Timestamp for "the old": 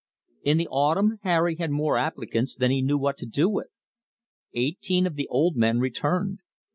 5.13-5.55